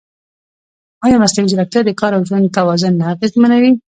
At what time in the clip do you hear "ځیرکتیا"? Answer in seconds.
1.51-1.81